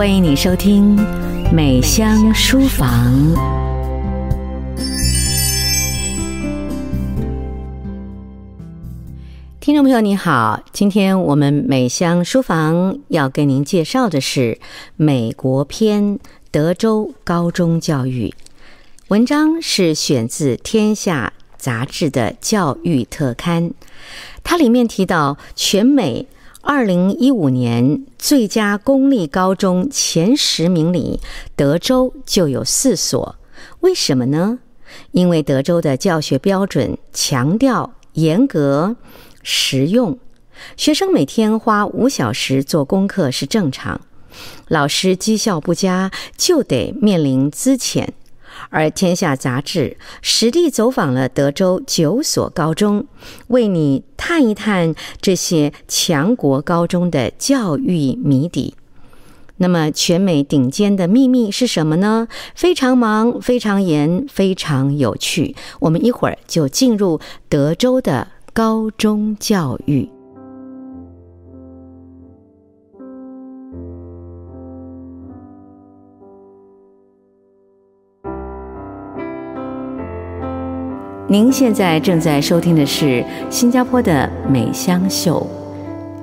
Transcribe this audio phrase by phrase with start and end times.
[0.00, 0.96] 欢迎你收听
[1.52, 3.12] 《美香书房》。
[9.60, 14.58] 听众朋友，你好，今天我们美香书房要跟您介绍的是
[14.96, 16.18] 美国篇
[16.50, 18.32] 德州高中教育。
[19.08, 23.74] 文章是选自《天下》杂志的教育特刊，
[24.42, 26.26] 它里面提到全美。
[26.72, 31.18] 二零一五年最佳公立高中前十名里，
[31.56, 33.34] 德州就有四所。
[33.80, 34.60] 为什么呢？
[35.10, 38.94] 因为德州的教学标准强调严格、
[39.42, 40.16] 实用，
[40.76, 44.00] 学生每天花五小时做功课是正常。
[44.68, 48.06] 老师绩效不佳，就得面临资遣。
[48.70, 53.06] 而《天下》杂志实地走访了德州九所高中，
[53.48, 58.74] 为你探一探这些强国高中的教育谜底。
[59.58, 62.26] 那么，全美顶尖的秘密是什么呢？
[62.54, 65.54] 非常忙，非常严，非常有趣。
[65.80, 70.08] 我们一会儿就进入德州的高中教育。
[81.30, 85.46] 您现在正在收听的是新加坡的美香秀，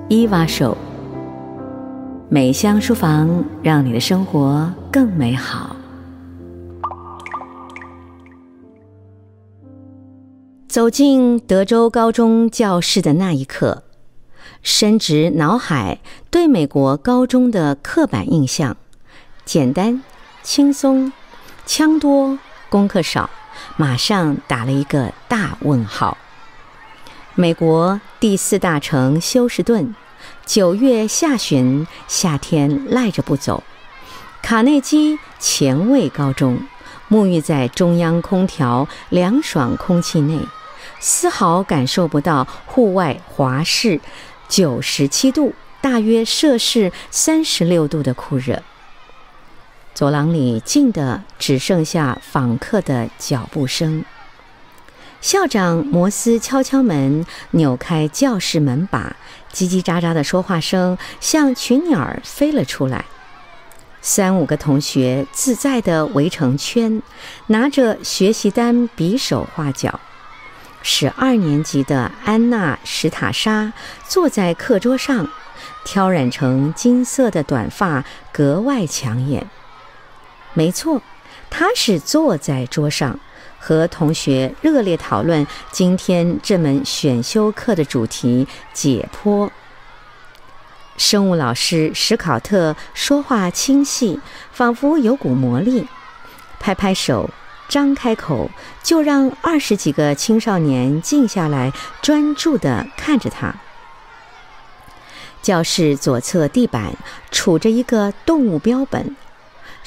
[0.10, 0.78] 伊娃秀。
[2.28, 5.78] 美香书房，让你的生活更美好。
[10.68, 13.84] 走进德州高中教室的那一刻，
[14.62, 18.76] 深植脑海对美国高中的刻板印象：
[19.46, 20.04] 简单、
[20.44, 21.14] 轻松、
[21.66, 23.30] 枪多、功课少。
[23.80, 26.18] 马上打了一个大问号。
[27.36, 29.94] 美国第四大城休斯顿，
[30.48, 33.64] 九月下旬，夏天赖着不走。
[34.42, 36.60] 卡内基前卫高中，
[37.08, 40.40] 沐浴在中央空调凉爽空气内，
[41.00, 44.02] 丝毫感受不到户外华氏
[44.50, 48.64] 九十七度，大约摄氏三十六度的酷热。
[49.98, 54.06] 走廊里静的只剩下访客的脚步声。
[55.22, 59.16] 校长摩斯敲敲门，扭开教室门把，
[59.52, 63.06] 叽叽喳喳的说话声像群鸟儿飞了出来。
[64.00, 67.02] 三五个同学自在地围成圈，
[67.48, 70.00] 拿着学习单比手画脚。
[70.84, 73.74] 十二年级的安娜史塔莎
[74.08, 75.28] 坐在课桌上，
[75.84, 79.50] 挑染成金色的短发格外抢眼。
[80.58, 81.04] 没错，
[81.52, 83.20] 他是坐在桌上，
[83.60, 89.52] 和同学热烈讨论今天这门选修课的主题——解剖。
[90.98, 94.20] 生物老师史考特说话清晰，
[94.52, 95.88] 仿佛有股魔力，
[96.60, 97.30] 拍拍手，
[97.70, 98.50] 张开口，
[98.82, 103.54] 就让二十几个青少年静下来，专注地看着他。
[105.44, 106.96] 教室左侧地板
[107.32, 109.16] 杵着一个动物标本。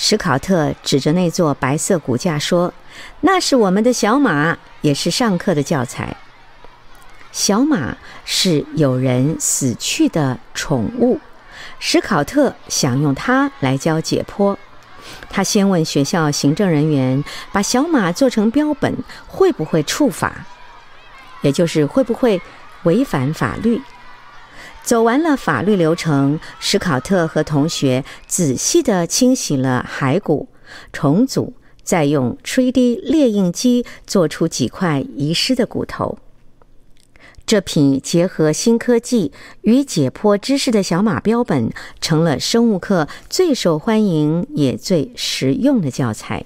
[0.03, 2.73] 史考特指着那座白色骨架说
[3.21, 6.17] ：“那是我们的小马，也是上课的教材。
[7.33, 7.95] 小马
[8.25, 11.21] 是有人死去的宠物。
[11.79, 14.57] 史考特想用它来教解剖。
[15.29, 17.23] 他先问学校行政人员，
[17.53, 18.97] 把小马做成标本
[19.27, 20.47] 会不会触法，
[21.43, 22.41] 也就是会不会
[22.85, 23.83] 违反法律。”
[24.91, 30.49] 走完了法律流程，史考特和同学仔细地清洗了骸骨，
[30.93, 31.53] 重组，
[31.85, 36.19] 再用 3D 列印机做出几块遗失的骨头。
[37.47, 39.31] 这匹结合新科技
[39.63, 41.71] 与解剖知识的小马标本，
[42.01, 46.45] 成了生物课最受欢迎也最实用的教材。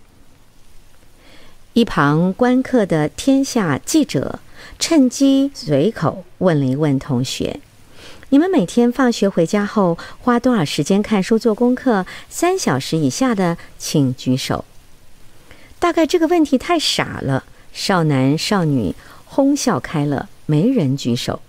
[1.73, 4.39] 一旁观课的天下记者
[4.79, 7.61] 趁机随口问了一问同学。
[8.31, 12.07] 你们每天放学回家后花多少时间看书做功课？
[12.29, 14.65] 三小时以下的请举手。
[15.79, 18.95] 大概这个问题太傻了，少男少女
[19.27, 21.43] 哄笑开了，没人举手。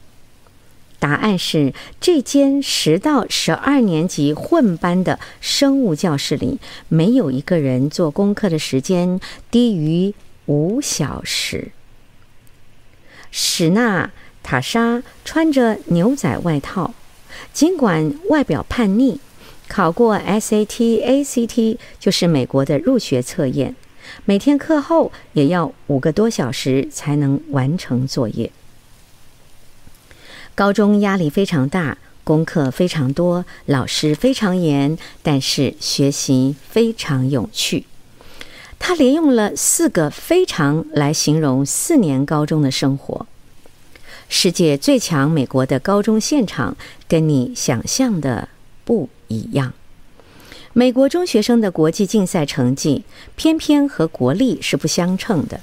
[1.00, 9.20] 答案是这间十到十二年级混班的生物教室里，没有一个人做功课的时间
[9.50, 10.14] 低于
[10.48, 11.72] 五小时。
[13.32, 14.12] 史娜。
[14.46, 16.94] 塔莎穿着牛仔外套，
[17.52, 19.18] 尽管外表叛逆，
[19.68, 23.76] 考过 SAT、ACT，就是美国的入学测验。
[24.26, 28.52] 每天课后也要五个多小时才能完成作业。
[30.54, 37.86] 高中压力非常大，功课非常多，老师非常严，但是学习非常有趣。
[38.78, 43.26] 他连用了四个“非常”来形容四年高中的生活。
[44.28, 46.76] 世界最强美国的高中现场
[47.08, 48.50] 跟你想象的
[48.84, 49.74] 不一样。
[50.74, 53.04] 美国中学生的国际竞赛成绩
[53.36, 55.62] 偏偏和国力是不相称的。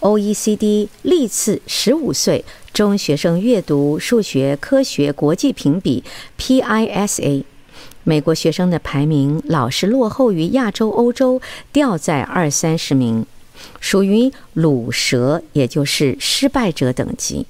[0.00, 6.02] OECD 历次十五岁中学生阅读数学科学国际评比
[6.38, 7.44] PISA，
[8.04, 11.40] 美国学生的排名老是落后于亚洲、欧洲，
[11.72, 13.24] 掉在二三十名，
[13.80, 17.46] 属于鲁蛇，也就是失败者等级。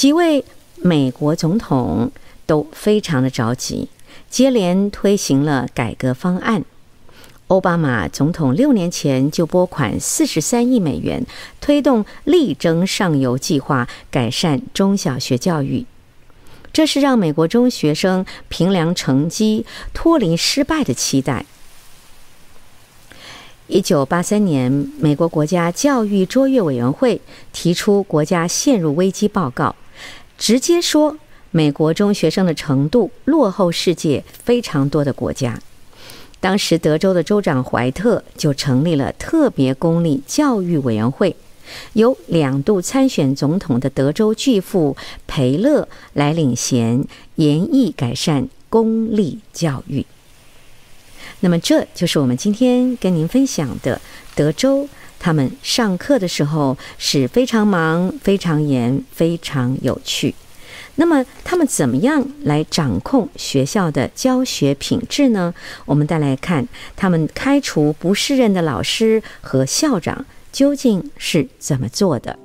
[0.00, 0.42] 几位
[0.76, 2.10] 美国总统
[2.46, 3.90] 都非常的着急，
[4.30, 6.64] 接连推行了改革方案。
[7.48, 11.26] 奥巴马总统六年前就拨款四十三亿美元，
[11.60, 15.84] 推动力争上游计划，改善中小学教育。
[16.72, 21.44] 这是让美国中学生评量成绩脱离失败的期待。
[23.66, 27.20] 一九八三年，美国国家教育卓越委员会
[27.52, 29.76] 提出国家陷入危机报告，
[30.40, 31.18] 直接说
[31.50, 35.60] 美国中学生的程度落后世界非常多的国家。
[36.40, 41.36] 当时，德州的州长怀特就成立了特别公立教育委员会，
[41.92, 44.96] 由两度参选总统的德州巨富
[45.26, 47.04] 培勒来领衔，
[47.34, 50.06] 研议改善公立教育。
[51.40, 54.00] 那么，这就是我们今天跟您分享的
[54.34, 54.88] 德州，
[55.20, 60.34] 他们上课的时候是非常忙、非常严、非常有趣。
[60.96, 65.54] 那么他们怎么样来掌控学校的教学品质呢？
[65.84, 72.38] 我们再来看他们开除不适任的老师和校长究竟是怎么做的。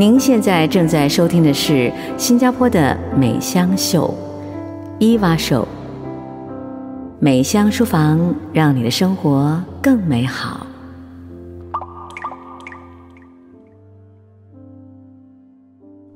[0.00, 4.14] 您现在正在收听的是新加坡的美香秀，
[4.98, 5.68] 伊娃秀。
[7.18, 10.66] 美香书房，让你的生活更美好。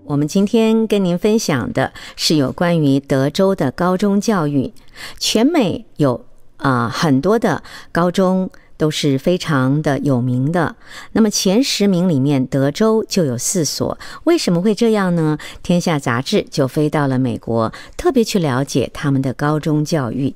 [0.06, 4.72] 我们今天跟您分享的是有关于德州的高中教育。
[5.18, 6.24] 全美有
[6.56, 8.48] 啊、很多的高中。
[8.84, 10.76] 都是非常的有名的。
[11.12, 13.98] 那么前十名里面，德州就有四所。
[14.24, 15.38] 为什么会这样呢？
[15.62, 20.34] 天下杂志就飞到了美国，特别去了解他们的高中教育。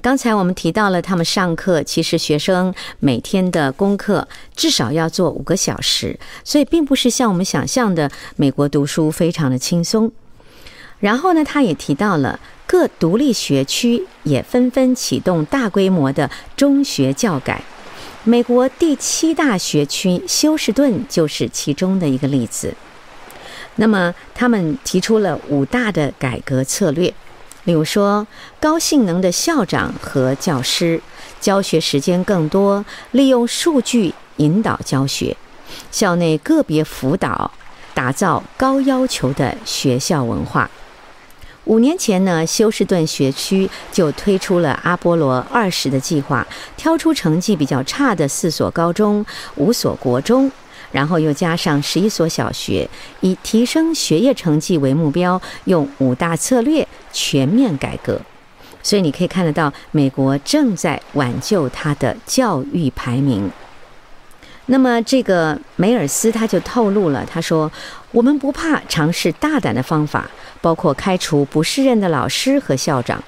[0.00, 10.12] 刚才我们提到了他们上课，其实学生每天的功课至少要做五个小时，所以并不是像我们想象的美国读书非常的轻松。
[11.00, 17.60] 然后呢，他也提到了各独立学区也纷纷启动大规模的中学教改。
[18.28, 22.74] 美国第七大学区休士顿就是其中的一个例子。
[23.76, 27.14] 那么，他们提出了五大的改革策略，
[27.64, 28.26] 例如说，
[28.60, 31.00] 高性能的校长和教师，
[31.40, 35.34] 教学时间更多，利用数据引导教学，
[35.90, 37.50] 校内个别辅导，
[37.94, 40.70] 打造高要求的学校文化。
[41.68, 46.46] 五年前呢，休斯顿学区就推出了阿波罗二十的计划，
[46.78, 49.24] 挑出成绩比较差的四所高中、
[49.56, 50.50] 五所国中，
[50.90, 52.88] 然后又加上十一所小学，
[53.20, 58.18] 以提升学业成绩为目标，用五大策略全面改革。
[58.82, 63.50] 所以你可以看得到，美国正在挽救它的教育排名。
[64.70, 67.70] 那么这个梅尔斯他就透露了，他说
[68.12, 73.22] ：“我们不怕尝试大胆的方法。”包括开除不适任的老师和校长。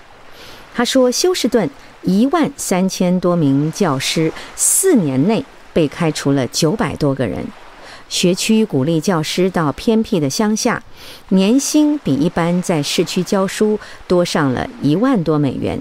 [0.74, 1.70] 他说，休士顿
[2.02, 7.46] 一万三千多名教师四年内被开除了九百多个人。
[8.08, 10.82] 学区鼓励教师到偏僻的乡下，
[11.28, 13.78] 年薪比一般在市区教书
[14.08, 15.80] 多上了一万多美元，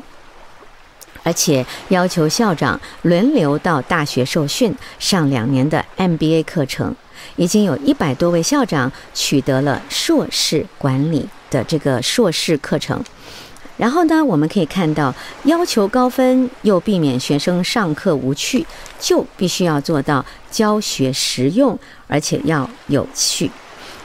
[1.30, 6.96] 而且要求校长轮流到大学受训，上两年的 MBA 课程。
[7.36, 13.04] 已经有一百多位校长取得了硕士管理的这个硕士课程，
[13.78, 18.66] 然后呢，我们可以看到，要求高分又避免学生上课无趣，
[19.00, 23.52] 就必须要做到教学实用，而且要有趣。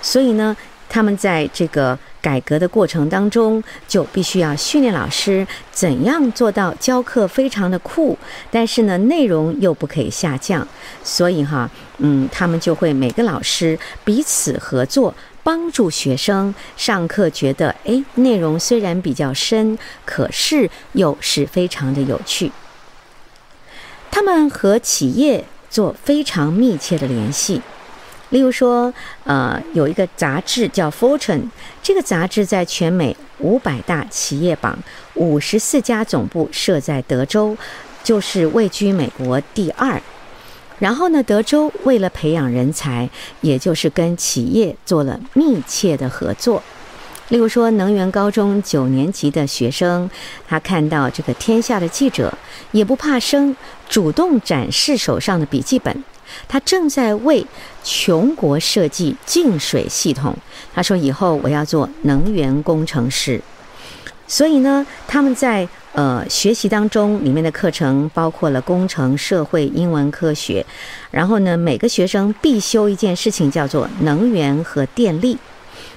[0.03, 0.55] 所以呢，
[0.95, 8.17] 他们在这个改革的过程当中，就必须要训练老师怎样做到教课非常的酷，
[8.49, 10.65] 但是呢，内容又不可以下降。
[11.03, 15.13] 所以哈，嗯，他们就会每个老师彼此合作。
[15.43, 22.53] 帮助学生上课，觉得诶，内容虽然比较深，可是又是非常的有趣。
[24.13, 27.61] 他们和企业做非常密切的联系。
[28.35, 31.39] 例如说，呃，有一个杂志叫《Fortune》，
[31.81, 34.77] 这个杂志在全美五百大企业榜，
[35.15, 37.57] 五十四家总部设在德州，
[38.03, 40.03] 就是位居美国第二。
[40.81, 43.09] 然后呢，德州为了培养人才，
[43.41, 46.61] 也就是跟企业做了密切的合作。
[47.29, 50.11] 例如说，能源高中九年级的学生，
[50.49, 52.37] 他看到这个天下的记者，
[52.73, 53.55] 也不怕生，
[53.89, 56.03] 主动展示手上的笔记本。
[56.49, 57.47] 他正在为
[57.83, 60.37] 穷国设计净水系统。
[60.75, 63.41] 他说：“以后我要做能源工程师。”
[64.27, 70.65] 所以呢，他们在呃学习当中，里面的课程包括了工程、社会、英文、科学。
[71.11, 75.37] 然后呢，每个学生必修一件事情，叫做能源和电力。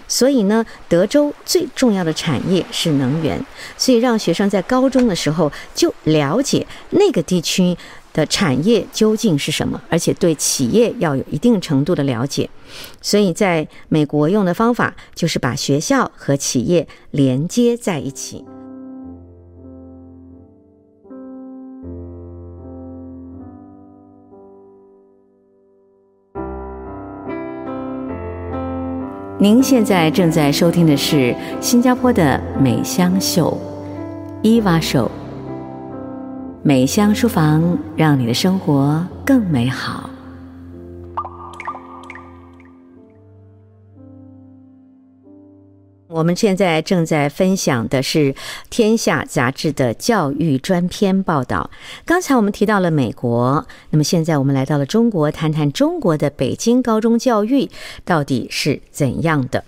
[0.09, 3.43] 所以呢，德州最重要的产业是能源，
[3.77, 7.75] 所以让学生在高中的时候就了解那个地区
[8.17, 12.49] 的产业究竟是什么，而且对企业要有一定程度的了解。
[12.99, 18.43] 所以在美国用的方法就是把学校和企业连接在一起。
[29.39, 33.55] 您现在正在收听的是新加坡的美香秀，
[34.41, 35.09] 伊娃秀。
[36.67, 40.09] 美香书房，让你的生活更美好。
[46.09, 48.33] 我们现在正在分享的是
[48.69, 51.69] 《天下》杂志的教育专篇报道。
[52.03, 57.69] 刚才我们提到了美国，那么现在我们来到了中国，谈谈中国的北京高中教育
[58.03, 59.63] 到底是怎样的？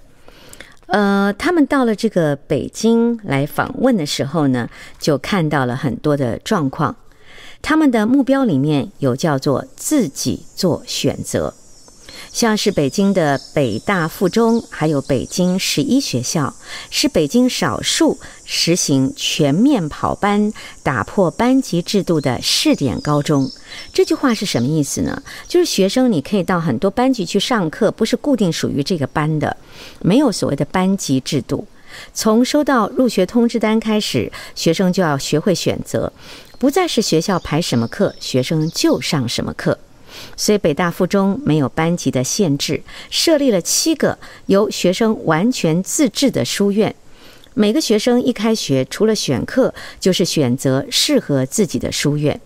[0.91, 4.67] 呃，他们到了这个北京来访问的时候呢，
[4.97, 6.95] 就看到了很多的状况。
[7.61, 11.53] 他们的目标里面有叫做自己做选择。
[12.31, 16.53] 像是北京的北大附中，还有北京十一学校，
[16.89, 23.51] 是北京少数实行全面跑班、打破班级制度的试点高中。
[23.93, 25.21] 这句话是什么意思呢？
[25.47, 29.55] 就是学生你可以到很多班级去上课，不是固定属于这个班的，
[30.01, 31.67] 没有所谓的班级制度。
[32.13, 36.13] 从收到入学通知单开始，学生就要学会选择，
[36.59, 39.77] 不再是学校排什么课，学生就上什么课。
[40.39, 46.95] 所以北大附中没有班级的限制，设立了七个由学生完全自治的书院。
[47.53, 52.39] 每个学生一开学，除了选课，就是选择适合自己的书院。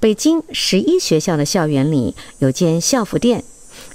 [0.00, 3.44] 北京十一学校的校园里有间校服店，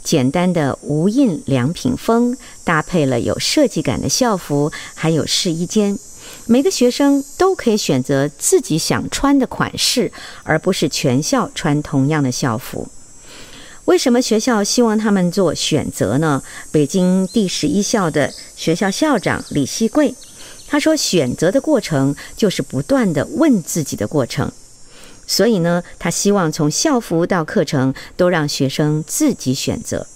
[0.04, 5.98] 简单的无印良品风，搭配了有设计感的校服，还有试衣间。
[6.46, 10.12] 每个学生都可以选择自己想穿的款式，
[10.44, 12.88] 而不是全校穿同样的校服。
[14.00, 16.42] 为什么学校希望他们做选择呢？
[16.72, 20.16] 北京第十一校的学校校长李希贵
[20.70, 24.50] 他说：“选择的过程就是不断地问自己的过程。
[25.28, 30.08] 所以呢，他希望从校服到课程都让学生自己选择。”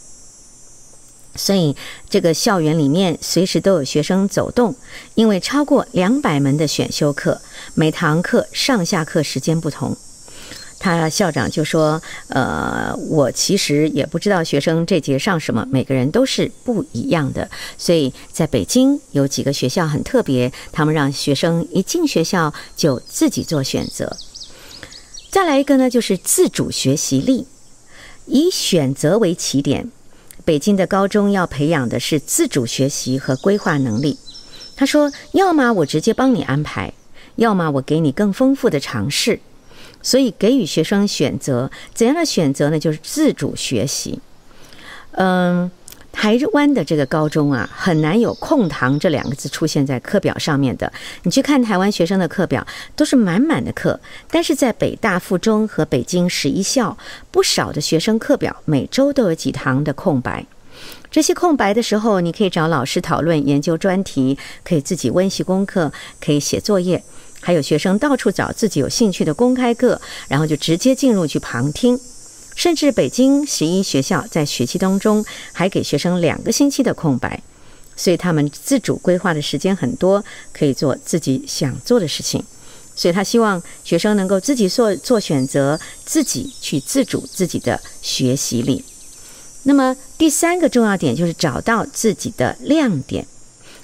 [1.36, 1.76] 所以，
[2.10, 4.74] 这个校园里面随时都有学生走动，
[5.16, 7.42] 因为超过两百门的选修课，
[7.74, 9.98] 每堂课上下课时间不同。
[10.84, 17.50] 他校长就说：“呃，我其实也不知道学生这节上什么，每个人都是不一样的。
[17.78, 24.18] 所以，在北京有几个学校很特别，他们让学生一进学校就自己做选择。
[25.30, 27.48] 再来一个呢，就是自主学习力，
[28.26, 29.90] 以选择为起点。”
[30.44, 34.20] 北京的高中要培养的是自主学习和规划能力。
[34.76, 36.92] 他说：“要么我直接帮你安排，
[37.38, 39.40] 要么我给你更丰富的尝试。
[40.04, 42.78] 所以给予学生选择，怎样的选择呢？
[42.78, 44.20] 就是自主学习。”
[45.18, 45.72] 嗯。
[46.16, 50.94] 台湾的这个高中啊，很难有空堂这两个字出现在课表上面的。
[51.24, 54.00] 你去看台湾学生的课表，都是满满的课。
[54.30, 56.96] 但是在北大附中和北京十一校，
[57.32, 60.46] 不少的学生课表每周都有几堂的空白。
[61.10, 65.92] 这些空白的时候，你可以找老师讨论研究专题，可以自己温习功课，
[66.24, 67.04] 可以写作业。
[67.44, 72.00] 还有学生到处找自己有兴趣的公开课，然后就直接进入去旁听。
[72.56, 77.42] 甚至北京十一学校在学期当中还给学生两个星期的空白，
[77.96, 80.24] 所以他们自主规划的时间很多，
[80.54, 82.44] 可以做自己想做的事情。
[82.96, 88.86] 所以他希望学生能够自己做做选择，自己去自主自己的学习力。
[89.64, 93.26] 那么第三个重要点就是找到自己的亮点。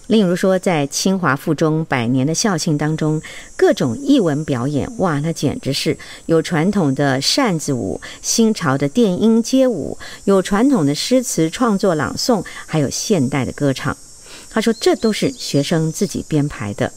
[0.10, 3.22] 例如说，在清华附中百年的校庆当中，
[3.56, 13.96] 各种艺文表演，哇，那简直是有传统的扇子舞、新潮的电音街舞，有传统的诗词创作朗诵，还有现代的歌唱。
[14.50, 16.92] 他说，这都是学生自己编排的。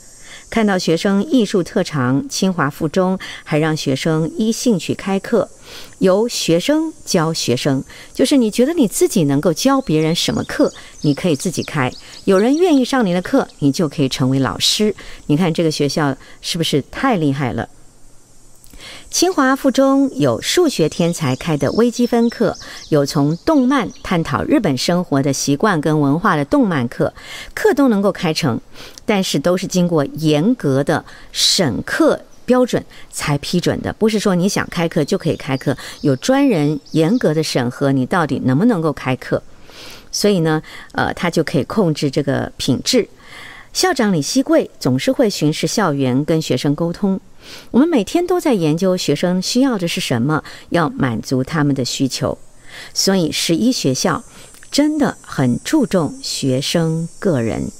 [0.52, 5.48] 看到学生艺术特长，清华附中还让学生依兴趣开课，
[6.00, 7.82] 由学生教学生，
[8.12, 11.90] 就是你觉得你自己能够教别人什么课，你可以自己开。
[12.26, 14.94] 有人愿意上你的课，你就可以成为老师。
[15.28, 17.66] 你看这个学校是不是太厉害了？
[19.12, 22.56] 清华附中有数学天才开的微积分课，
[22.88, 27.12] 有从动漫探讨日本生活的习惯跟文化的动漫课，
[27.52, 28.58] 课都能够开成，
[29.04, 39.42] 但是都是经过严格的审课标准才批准的，不是说你想开课就可以开课，有专人严格的审核你到底能不能够开课，
[40.10, 43.06] 所以呢，呃，他就可以控制这个品质。
[43.74, 47.20] 校长李希贵总是会巡视校园，跟学生沟通。
[47.70, 52.38] 我们每天都在研究学生需要的是什么，要满足他们的需求。
[52.94, 54.24] 所以十一学校
[54.70, 57.70] 真的很注重学生个人。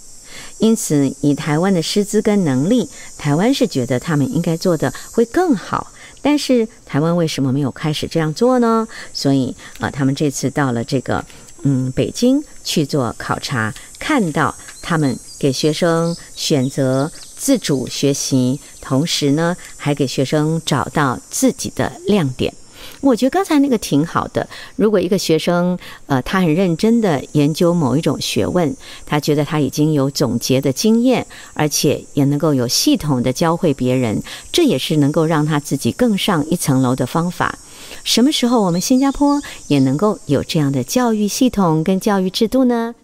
[0.58, 2.88] 因此，以台湾的师资跟能力，
[3.18, 5.92] 台湾是觉得他们应该做的会更好。
[6.20, 8.86] 但是，台湾为什么没有开始这样做呢？
[9.12, 11.24] 所以，啊、他们这次到了这个
[11.62, 17.10] 嗯北京去做考察，看到他们给学生选择。
[17.42, 22.54] 自主学习，同时呢，还给学生找到自己的亮点。
[23.00, 24.48] 我觉得刚才那个挺好的。
[24.76, 28.72] 如果一个学生，呃，他很认真的研究某一种学问，
[29.04, 34.22] 他觉得他已经有总结的经验，而且也能够有系统的教会别人，
[34.52, 37.58] 这也是能够让他自己更上一层楼的方法。
[38.04, 42.94] 什么时候我们新加坡也能够有这样的教育系统跟教育制度呢？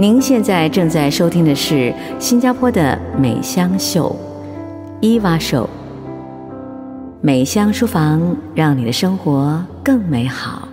[0.00, 4.16] 您现在正在收听的是新加坡的美香秀，
[4.98, 5.68] 伊娃秀。
[7.20, 10.66] 美香书房，让你的生活更美好。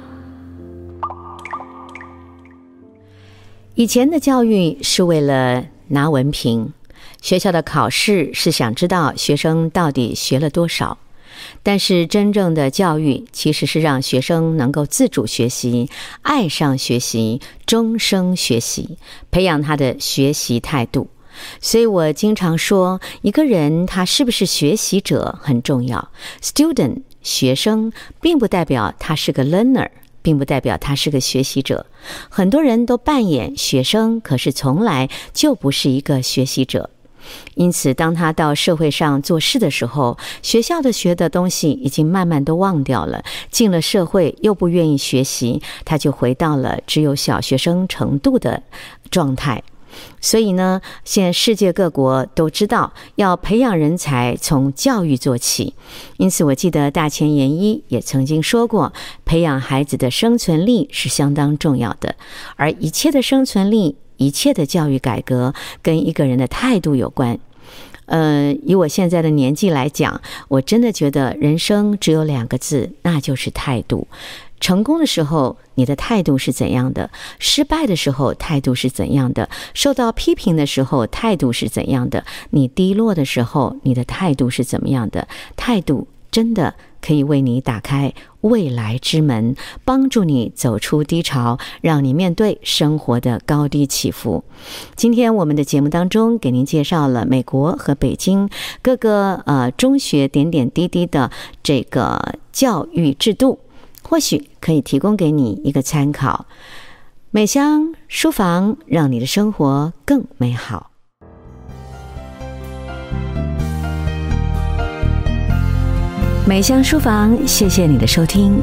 [3.75, 6.71] 以前的教育是为了拿文凭，
[7.21, 10.97] 学校的考试是想知道学生到底学了多少。
[11.63, 15.89] 但是，真正的教育其实是让学生能够自主学习、
[16.21, 18.97] 爱上学习、终生学习，
[19.31, 21.09] 培养他的学习态度。
[21.61, 26.09] 所以我经常说，一个人他是不是学习者很重要。
[26.41, 29.89] Student 学生，并不代表他是个 learner，
[30.23, 31.85] 并不代表他是个学习者。
[32.29, 36.89] 很多人都扮演学生，可是从来就不是一个学习者。
[37.55, 43.23] 因此，当他到社会上做事的时候，学校的学的东西已经慢慢都忘掉了。
[43.49, 48.63] 进了社会又不愿意学习，他就回到了只有小学生程度的
[49.09, 49.63] 状态。
[50.21, 55.73] 所以呢，现在世界各国都知道要培养人才，从教育做起。
[56.17, 58.93] 因此，我记得大前研一也曾经说过，
[59.25, 62.15] 培养孩子的生存力是相当重要的，
[62.57, 63.97] 而一切的生存力。
[64.17, 67.39] 一切的教育改革跟一个人的态度有关。
[68.05, 74.07] 呃，以我现在的年纪来讲，我真的觉得人生只有两个字，那就是态度。
[74.59, 77.11] 成功的时候，你的态度是怎样的？
[77.37, 79.49] 失败的时候，态度是怎样的？
[79.73, 82.25] 受到批评的时候，态度是怎样的？
[82.51, 85.27] 你低落的时候，你的态度是怎么样的？
[85.55, 86.75] 态度真的。
[87.01, 94.43] 可以为你打开未来之门，帮助你走出低潮，让你面对生活的高低起伏。
[94.95, 98.47] 今天我们的节目当中，给您介绍了美国和北京
[98.83, 101.31] 各个呃中学点点滴滴的
[101.63, 103.57] 这个教育制度，
[104.03, 106.45] 或许可以提供给你一个参考。
[107.31, 110.91] 美香书房，让你的生活更美好。
[116.47, 118.57] 美香书房，谢谢你的收听。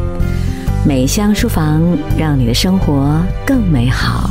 [0.87, 1.83] 美香书房，
[2.19, 4.31] 让你的生活更美好。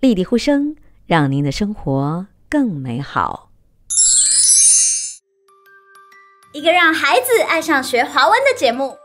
[0.00, 0.74] 丽丽呼声，
[1.06, 3.50] 让您的生活更美好。
[6.52, 8.96] 一个让孩子爱上学华文的节目，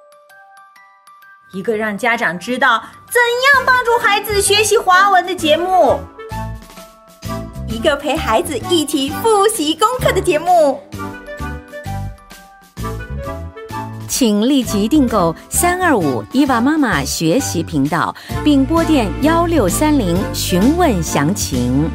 [1.53, 3.21] 一个让家长知道怎
[3.55, 5.99] 样帮助孩子学习华文的节目。
[7.77, 10.79] 一个陪孩子一起复习功课的节目，
[14.07, 21.87] 请立即订购三二五伊娃妈妈学习频道，并拨电幺六三零询问详情。